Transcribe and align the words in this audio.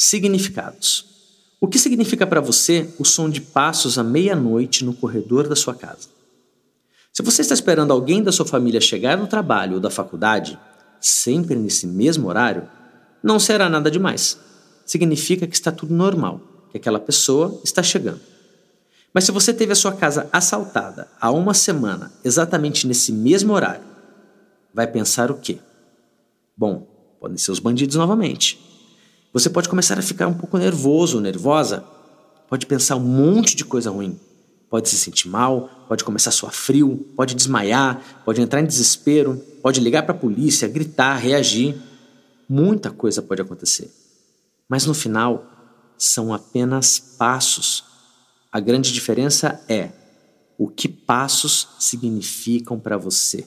Significados. 0.00 1.04
O 1.60 1.66
que 1.66 1.76
significa 1.76 2.24
para 2.24 2.40
você 2.40 2.88
o 3.00 3.04
som 3.04 3.28
de 3.28 3.40
passos 3.40 3.98
à 3.98 4.04
meia-noite 4.04 4.84
no 4.84 4.94
corredor 4.94 5.48
da 5.48 5.56
sua 5.56 5.74
casa? 5.74 6.08
Se 7.12 7.20
você 7.20 7.42
está 7.42 7.52
esperando 7.52 7.92
alguém 7.92 8.22
da 8.22 8.30
sua 8.30 8.46
família 8.46 8.80
chegar 8.80 9.18
no 9.18 9.26
trabalho 9.26 9.74
ou 9.74 9.80
da 9.80 9.90
faculdade, 9.90 10.56
sempre 11.00 11.56
nesse 11.56 11.84
mesmo 11.84 12.28
horário, 12.28 12.62
não 13.20 13.40
será 13.40 13.68
nada 13.68 13.90
demais. 13.90 14.38
Significa 14.86 15.48
que 15.48 15.56
está 15.56 15.72
tudo 15.72 15.92
normal, 15.92 16.40
que 16.70 16.76
aquela 16.76 17.00
pessoa 17.00 17.60
está 17.64 17.82
chegando. 17.82 18.20
Mas 19.12 19.24
se 19.24 19.32
você 19.32 19.52
teve 19.52 19.72
a 19.72 19.76
sua 19.76 19.90
casa 19.90 20.28
assaltada 20.32 21.08
há 21.20 21.32
uma 21.32 21.54
semana, 21.54 22.12
exatamente 22.24 22.86
nesse 22.86 23.10
mesmo 23.10 23.52
horário, 23.52 23.82
vai 24.72 24.86
pensar 24.86 25.28
o 25.28 25.38
quê? 25.38 25.58
Bom, 26.56 26.86
podem 27.18 27.36
ser 27.36 27.50
os 27.50 27.58
bandidos 27.58 27.96
novamente. 27.96 28.67
Você 29.32 29.50
pode 29.50 29.68
começar 29.68 29.98
a 29.98 30.02
ficar 30.02 30.26
um 30.26 30.34
pouco 30.34 30.56
nervoso 30.56 31.20
nervosa, 31.20 31.84
pode 32.48 32.66
pensar 32.66 32.96
um 32.96 33.00
monte 33.00 33.54
de 33.54 33.64
coisa 33.64 33.90
ruim, 33.90 34.18
pode 34.70 34.88
se 34.88 34.96
sentir 34.96 35.28
mal, 35.28 35.86
pode 35.86 36.02
começar 36.02 36.30
a 36.30 36.32
suar 36.32 36.52
frio, 36.52 37.06
pode 37.14 37.34
desmaiar, 37.34 38.22
pode 38.24 38.40
entrar 38.40 38.60
em 38.60 38.66
desespero, 38.66 39.36
pode 39.62 39.80
ligar 39.80 40.04
para 40.04 40.14
a 40.14 40.18
polícia, 40.18 40.66
gritar, 40.66 41.16
reagir. 41.16 41.76
Muita 42.48 42.90
coisa 42.90 43.20
pode 43.20 43.42
acontecer. 43.42 43.90
Mas 44.68 44.86
no 44.86 44.94
final, 44.94 45.44
são 45.98 46.32
apenas 46.32 46.98
passos. 46.98 47.84
A 48.50 48.60
grande 48.60 48.92
diferença 48.92 49.62
é 49.68 49.90
o 50.56 50.68
que 50.68 50.88
passos 50.88 51.68
significam 51.78 52.78
para 52.80 52.96
você. 52.96 53.46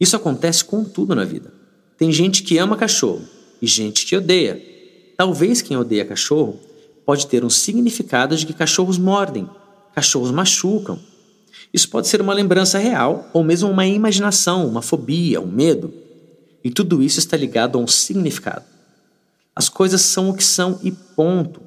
Isso 0.00 0.16
acontece 0.16 0.64
com 0.64 0.84
tudo 0.84 1.14
na 1.14 1.24
vida. 1.24 1.52
Tem 1.96 2.10
gente 2.12 2.42
que 2.42 2.58
ama 2.58 2.76
cachorro, 2.76 3.22
e 3.60 3.66
gente 3.66 4.06
que 4.06 4.16
odeia. 4.16 4.60
Talvez 5.16 5.60
quem 5.60 5.76
odeia 5.76 6.04
cachorro 6.04 6.58
pode 7.04 7.26
ter 7.26 7.44
um 7.44 7.50
significado 7.50 8.36
de 8.36 8.46
que 8.46 8.52
cachorros 8.52 8.98
mordem, 8.98 9.48
cachorros 9.94 10.30
machucam. 10.30 10.98
Isso 11.72 11.88
pode 11.88 12.08
ser 12.08 12.20
uma 12.20 12.34
lembrança 12.34 12.78
real 12.78 13.28
ou 13.32 13.42
mesmo 13.42 13.70
uma 13.70 13.86
imaginação, 13.86 14.66
uma 14.66 14.82
fobia, 14.82 15.40
um 15.40 15.46
medo. 15.46 15.92
E 16.62 16.70
tudo 16.70 17.02
isso 17.02 17.18
está 17.18 17.36
ligado 17.36 17.78
a 17.78 17.80
um 17.80 17.86
significado. 17.86 18.64
As 19.54 19.68
coisas 19.68 20.02
são 20.02 20.30
o 20.30 20.34
que 20.34 20.44
são 20.44 20.78
e 20.82 20.92
ponto. 20.92 21.60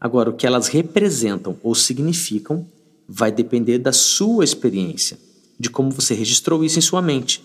Agora, 0.00 0.30
o 0.30 0.34
que 0.34 0.46
elas 0.46 0.68
representam 0.68 1.56
ou 1.62 1.74
significam 1.74 2.66
vai 3.08 3.30
depender 3.30 3.78
da 3.78 3.92
sua 3.92 4.44
experiência, 4.44 5.18
de 5.58 5.70
como 5.70 5.90
você 5.90 6.12
registrou 6.12 6.64
isso 6.64 6.78
em 6.78 6.82
sua 6.82 7.00
mente. 7.00 7.42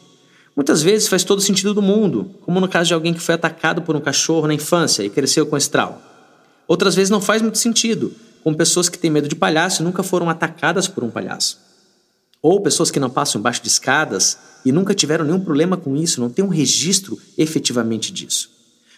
Muitas 0.57 0.81
vezes 0.81 1.07
faz 1.07 1.23
todo 1.23 1.39
sentido 1.39 1.71
do 1.71 1.83
mundo, 1.83 2.31
como 2.41 2.59
no 2.59 2.67
caso 2.67 2.87
de 2.87 2.93
alguém 2.95 3.13
que 3.13 3.21
foi 3.21 3.35
atacado 3.35 3.83
por 3.83 3.95
um 3.95 4.01
cachorro 4.01 4.47
na 4.47 4.55
infância 4.55 5.03
e 5.03 5.09
cresceu 5.09 5.45
com 5.45 5.55
esse 5.55 5.69
trauma. 5.69 6.01
Outras 6.67 6.95
vezes 6.95 7.11
não 7.11 7.21
faz 7.21 7.43
muito 7.43 7.59
sentido, 7.59 8.11
como 8.43 8.57
pessoas 8.57 8.89
que 8.89 8.97
têm 8.97 9.11
medo 9.11 9.27
de 9.27 9.35
palhaço 9.35 9.83
e 9.83 9.85
nunca 9.85 10.01
foram 10.01 10.31
atacadas 10.31 10.87
por 10.87 11.03
um 11.03 11.11
palhaço. 11.11 11.59
Ou 12.41 12.59
pessoas 12.59 12.89
que 12.89 12.99
não 12.99 13.07
passam 13.07 13.37
embaixo 13.37 13.61
de 13.61 13.67
escadas 13.67 14.35
e 14.65 14.71
nunca 14.71 14.95
tiveram 14.95 15.23
nenhum 15.23 15.39
problema 15.39 15.77
com 15.77 15.95
isso, 15.95 16.19
não 16.19 16.29
têm 16.29 16.43
um 16.43 16.49
registro 16.49 17.19
efetivamente 17.37 18.11
disso. 18.11 18.49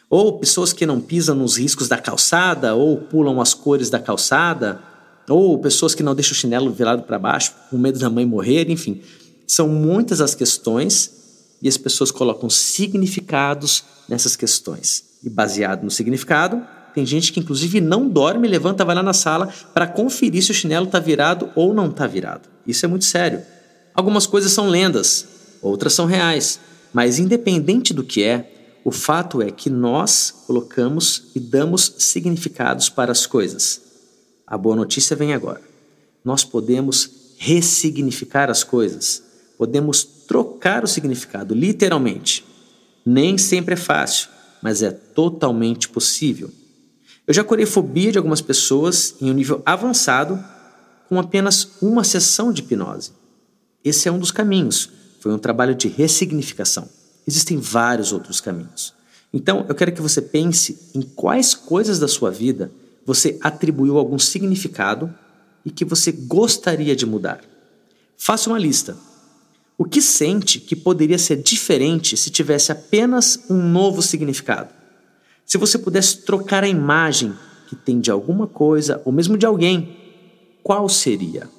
Ou 0.10 0.40
pessoas 0.40 0.72
que 0.72 0.86
não 0.86 1.02
pisam 1.02 1.36
nos 1.36 1.58
riscos 1.58 1.90
da 1.90 1.98
calçada, 1.98 2.74
ou 2.74 2.96
pulam 3.00 3.42
as 3.42 3.54
cores 3.54 3.90
da 3.90 4.00
calçada, 4.00 4.82
ou 5.28 5.60
pessoas 5.60 5.94
que 5.94 6.04
não 6.04 6.16
deixam 6.16 6.32
o 6.32 6.36
chinelo 6.36 6.72
virado 6.72 7.04
para 7.04 7.20
baixo 7.20 7.54
com 7.70 7.78
medo 7.78 8.00
da 8.00 8.10
mãe 8.10 8.26
morrer, 8.26 8.72
enfim. 8.72 9.02
São 9.46 9.68
muitas 9.68 10.22
as 10.22 10.34
questões 10.34 11.19
e 11.62 11.68
as 11.68 11.78
pessoas 11.78 12.12
colocam 12.12 12.50
significados 12.50 13.84
nessas 14.08 14.36
questões. 14.36 15.04
E 15.24 15.30
baseado 15.30 15.84
no 15.84 15.92
significado, 15.92 16.62
tem 16.94 17.06
gente 17.06 17.32
que 17.32 17.40
inclusive 17.40 17.82
não 17.82 18.08
dorme, 18.08 18.48
levanta, 18.48 18.86
vai 18.86 18.96
lá 18.96 19.04
na 19.04 19.14
sala 19.14 19.54
para 19.74 19.88
conferir 19.88 20.44
se 20.44 20.52
o 20.52 20.54
chinelo 20.54 20.86
está 20.86 21.00
virado 21.00 21.50
ou 21.56 21.74
não 21.74 21.90
está 21.90 22.08
virado. 22.08 22.50
Isso 22.66 22.86
é 22.86 22.90
muito 22.90 23.06
sério. 23.06 23.42
Algumas 23.94 24.26
coisas 24.26 24.52
são 24.52 24.70
lendas, 24.70 25.26
outras 25.62 25.94
são 25.94 26.06
reais, 26.06 26.60
mas 26.94 27.20
independente 27.20 27.94
do 27.94 28.04
que 28.04 28.24
é, 28.24 28.80
o 28.84 28.92
fato 28.92 29.42
é 29.42 29.52
que 29.52 29.70
nós 29.70 30.34
colocamos 30.48 31.24
e 31.36 31.40
damos 31.40 31.96
significados 32.00 32.90
para 32.90 33.12
as 33.12 33.26
coisas. 33.26 33.82
A 34.48 34.58
boa 34.58 34.76
notícia 34.76 35.16
vem 35.16 35.34
agora. 35.34 35.62
Nós 36.24 36.44
podemos 36.44 37.10
ressignificar 37.38 38.50
as 38.50 38.64
coisas 38.64 39.29
podemos 39.60 40.06
trocar 40.06 40.86
o 40.86 40.88
significado, 40.88 41.54
literalmente. 41.54 42.46
Nem 43.06 43.38
sempre 43.38 43.74
é 43.74 43.78
fácil, 43.78 44.30
mas 44.62 44.82
é 44.82 44.90
totalmente 44.90 45.90
possível. 45.90 46.50
Eu 47.28 47.34
já 47.34 47.44
curei 47.44 47.66
fobia 47.66 48.10
de 48.10 48.18
algumas 48.18 48.40
pessoas 48.40 49.16
em 49.20 49.30
um 49.30 49.34
nível 49.34 49.62
avançado 49.66 50.42
com 51.10 51.20
apenas 51.20 51.72
uma 51.82 52.06
sessão 52.06 52.54
de 52.54 52.62
hipnose. 52.62 53.12
Esse 53.84 54.08
é 54.08 54.12
um 54.12 54.18
dos 54.18 54.32
caminhos. 54.32 54.90
Foi 55.20 55.34
um 55.34 55.38
trabalho 55.38 55.76
de 55.76 55.90
ressignificação. 55.90 56.88
Existem 57.28 57.58
vários 57.58 58.14
outros 58.14 58.40
caminhos. 58.40 58.94
Então, 59.34 59.66
eu 59.68 59.76
quero 59.76 59.92
que 59.92 60.02
você 60.02 60.22
pense 60.22 60.90
em 60.96 61.02
quais 61.02 61.54
coisas 61.54 62.00
da 62.00 62.08
sua 62.08 62.32
vida 62.32 62.72
você 63.06 63.38
atribuiu 63.42 63.98
algum 63.98 64.18
significado 64.18 65.14
e 65.66 65.70
que 65.70 65.84
você 65.84 66.14
gostaria 66.14 66.96
de 66.96 67.06
mudar. 67.06 67.42
Faça 68.18 68.50
uma 68.50 68.58
lista 68.58 68.96
o 69.80 69.86
que 69.86 70.02
sente 70.02 70.60
que 70.60 70.76
poderia 70.76 71.18
ser 71.18 71.38
diferente 71.38 72.18
se 72.18 72.30
tivesse 72.30 72.70
apenas 72.70 73.46
um 73.50 73.56
novo 73.56 74.02
significado? 74.02 74.74
Se 75.46 75.58
você 75.58 75.78
pudesse 75.78 76.18
trocar 76.24 76.66
a 76.66 76.68
imagem 76.68 77.34
que 77.66 77.78
tem 77.78 78.02
de 78.02 78.12
alguma 78.12 78.46
coisa 78.46 79.02
ou 79.06 79.14
mesmo 79.14 79.38
de 79.38 79.46
alguém, 79.46 79.98
qual 80.62 80.90
seria? 80.90 81.50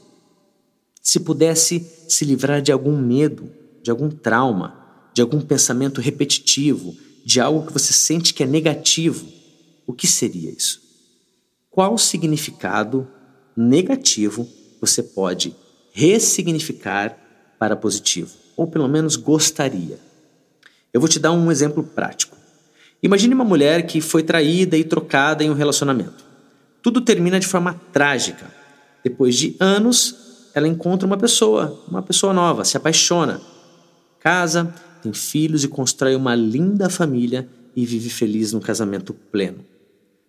Se 1.01 1.21
pudesse 1.21 1.81
se 2.11 2.27
livrar 2.27 2.61
de 2.61 2.71
algum 2.71 2.95
medo, 2.95 3.51
de 3.83 3.91
algum 3.91 4.11
trauma, 4.11 5.09
de 5.15 5.23
algum 5.23 5.41
pensamento 5.41 5.99
repetitivo, 5.99 6.95
de 7.25 7.41
algo 7.41 7.67
que 7.67 7.73
você 7.73 7.95
sente 7.95 8.35
que 8.35 8.43
é 8.43 8.47
negativo, 8.47 9.27
o 9.87 9.95
que 9.95 10.07
seria 10.07 10.51
isso? 10.51 10.83
Qual 11.71 11.97
significado 11.97 13.09
negativo 13.57 14.47
você 14.79 15.03
pode 15.03 15.57
ressignificar 15.91 17.30
para 17.61 17.77
positivo, 17.77 18.31
ou 18.57 18.67
pelo 18.67 18.89
menos 18.89 19.17
gostaria. 19.17 19.99
Eu 20.95 20.99
vou 20.99 21.11
te 21.11 21.19
dar 21.19 21.31
um 21.31 21.53
exemplo 21.53 21.83
prático. 21.83 22.35
Imagine 23.03 23.35
uma 23.35 23.45
mulher 23.45 23.87
que 23.87 24.01
foi 24.01 24.23
traída 24.23 24.79
e 24.79 24.83
trocada 24.83 25.45
em 25.45 25.51
um 25.51 25.55
relacionamento. 25.55 26.25
Tudo 26.83 27.03
termina 27.03 27.39
de 27.39 27.47
forma 27.47 27.79
trágica. 27.93 28.51
Depois 29.05 29.37
de 29.37 29.57
anos, 29.61 30.49
ela 30.55 30.67
encontra 30.67 31.07
uma 31.07 31.19
pessoa, 31.19 31.79
uma 31.87 32.01
pessoa 32.01 32.33
nova, 32.33 32.65
se 32.65 32.79
apaixona, 32.79 33.43
casa, 34.19 34.75
tem 35.03 35.13
filhos 35.13 35.63
e 35.63 35.69
constrói 35.69 36.17
uma 36.17 36.35
linda 36.35 36.89
família 36.89 37.47
e 37.77 37.85
vive 37.85 38.09
feliz 38.09 38.55
no 38.55 38.61
casamento 38.61 39.13
pleno. 39.13 39.59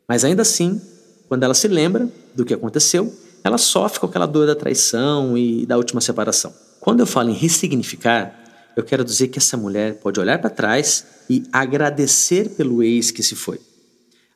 Mas 0.05 0.25
ainda 0.25 0.41
assim, 0.41 0.81
quando 1.29 1.43
ela 1.43 1.53
se 1.53 1.69
lembra 1.69 2.09
do 2.35 2.43
que 2.43 2.53
aconteceu, 2.53 3.13
ela 3.41 3.57
sofre 3.57 4.01
com 4.01 4.05
aquela 4.05 4.25
dor 4.25 4.45
da 4.45 4.55
traição 4.55 5.37
e 5.37 5.65
da 5.65 5.77
última 5.77 6.01
separação. 6.01 6.53
Quando 6.81 7.01
eu 7.01 7.05
falo 7.05 7.29
em 7.29 7.33
ressignificar, 7.33 8.35
eu 8.75 8.83
quero 8.83 9.05
dizer 9.05 9.27
que 9.27 9.37
essa 9.37 9.55
mulher 9.55 9.99
pode 9.99 10.19
olhar 10.19 10.39
para 10.41 10.49
trás 10.49 11.05
e 11.29 11.43
agradecer 11.53 12.49
pelo 12.49 12.81
ex 12.81 13.11
que 13.11 13.21
se 13.21 13.35
foi. 13.35 13.61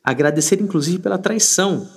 Agradecer, 0.03 0.61
inclusive, 0.61 0.99
pela 0.99 1.17
traição, 1.17 1.89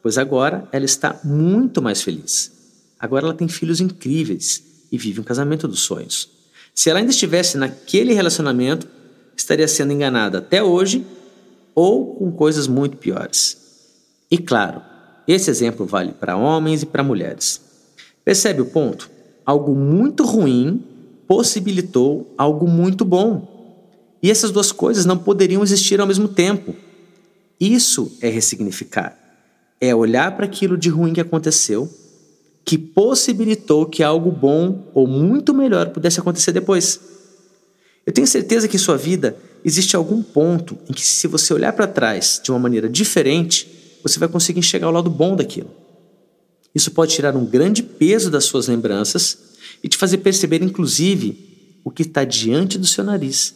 pois 0.00 0.16
agora 0.16 0.68
ela 0.70 0.84
está 0.84 1.18
muito 1.24 1.82
mais 1.82 2.02
feliz. 2.02 2.52
Agora 3.00 3.26
ela 3.26 3.34
tem 3.34 3.48
filhos 3.48 3.80
incríveis 3.80 4.62
e 4.92 4.96
vive 4.96 5.20
um 5.20 5.24
casamento 5.24 5.66
dos 5.66 5.80
sonhos. 5.80 6.30
Se 6.72 6.88
ela 6.88 7.00
ainda 7.00 7.10
estivesse 7.10 7.58
naquele 7.58 8.12
relacionamento, 8.12 8.86
estaria 9.36 9.66
sendo 9.66 9.92
enganada 9.92 10.38
até 10.38 10.62
hoje 10.62 11.04
ou 11.74 12.14
com 12.14 12.30
coisas 12.30 12.68
muito 12.68 12.96
piores. 12.96 13.58
E 14.30 14.38
claro, 14.38 14.82
esse 15.26 15.50
exemplo 15.50 15.84
vale 15.84 16.12
para 16.12 16.36
homens 16.36 16.84
e 16.84 16.86
para 16.86 17.02
mulheres. 17.02 17.60
Percebe 18.24 18.60
o 18.60 18.66
ponto? 18.66 19.18
Algo 19.50 19.74
muito 19.74 20.24
ruim 20.24 20.82
possibilitou 21.26 22.32
algo 22.38 22.68
muito 22.68 23.04
bom. 23.04 23.48
E 24.22 24.30
essas 24.30 24.50
duas 24.50 24.70
coisas 24.70 25.04
não 25.04 25.18
poderiam 25.18 25.62
existir 25.62 26.00
ao 26.00 26.06
mesmo 26.06 26.28
tempo. 26.28 26.74
Isso 27.58 28.16
é 28.20 28.28
ressignificar. 28.28 29.16
É 29.80 29.94
olhar 29.94 30.36
para 30.36 30.44
aquilo 30.44 30.76
de 30.76 30.88
ruim 30.88 31.12
que 31.12 31.20
aconteceu, 31.20 31.88
que 32.64 32.78
possibilitou 32.78 33.86
que 33.86 34.02
algo 34.02 34.30
bom 34.30 34.90
ou 34.94 35.06
muito 35.06 35.52
melhor 35.52 35.90
pudesse 35.90 36.20
acontecer 36.20 36.52
depois. 36.52 37.00
Eu 38.06 38.12
tenho 38.12 38.26
certeza 38.26 38.68
que 38.68 38.76
em 38.76 38.80
sua 38.80 38.96
vida 38.96 39.36
existe 39.64 39.96
algum 39.96 40.22
ponto 40.22 40.78
em 40.88 40.92
que, 40.92 41.04
se 41.04 41.26
você 41.26 41.52
olhar 41.52 41.72
para 41.72 41.86
trás 41.86 42.40
de 42.42 42.50
uma 42.50 42.58
maneira 42.58 42.88
diferente, 42.88 43.98
você 44.02 44.18
vai 44.18 44.28
conseguir 44.28 44.60
enxergar 44.60 44.88
o 44.88 44.92
lado 44.92 45.10
bom 45.10 45.34
daquilo. 45.34 45.70
Isso 46.74 46.90
pode 46.92 47.14
tirar 47.14 47.36
um 47.36 47.44
grande 47.44 47.82
peso 47.82 48.30
das 48.30 48.44
suas 48.44 48.68
lembranças 48.68 49.38
e 49.82 49.88
te 49.88 49.96
fazer 49.96 50.18
perceber, 50.18 50.62
inclusive, 50.62 51.80
o 51.84 51.90
que 51.90 52.02
está 52.02 52.24
diante 52.24 52.78
do 52.78 52.86
seu 52.86 53.02
nariz, 53.02 53.54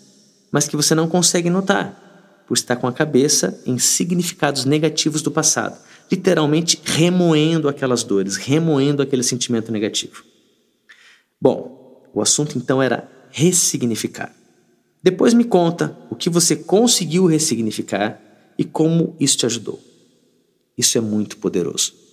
mas 0.51 0.67
que 0.67 0.77
você 0.77 0.95
não 0.95 1.09
consegue 1.09 1.51
notar. 1.51 2.03
por 2.47 2.55
estar 2.55 2.77
com 2.77 2.87
a 2.87 2.93
cabeça 2.93 3.59
em 3.67 3.79
significados 3.79 4.65
negativos 4.65 5.23
do 5.23 5.31
passado, 5.31 5.79
literalmente 6.11 6.81
remoendo 6.85 7.69
aquelas 7.69 8.03
dores, 8.03 8.37
remoendo 8.37 9.03
aquele 9.03 9.23
sentimento 9.23 9.73
negativo. 9.73 10.23
Bom, 11.41 12.05
o 12.13 12.21
assunto 12.21 12.59
então 12.59 12.83
era 12.83 13.11
ressignificar. 13.31 14.35
Depois 15.03 15.35
me 15.35 15.45
conta 15.45 15.97
o 16.11 16.15
que 16.15 16.31
você 16.31 16.57
conseguiu 16.57 17.27
ressignificar 17.27 18.21
e 18.59 18.65
como 18.65 19.17
isso 19.19 19.39
te 19.39 19.47
ajudou. 19.47 19.81
Isso 20.77 20.97
é 20.97 21.01
muito 21.01 21.37
poderoso. 21.39 22.04